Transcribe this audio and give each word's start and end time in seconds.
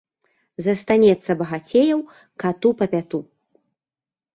Застанецца 0.67 1.37
багацеяў 1.43 1.99
кату 2.41 2.69
па 2.83 2.93
пяту. 2.97 3.25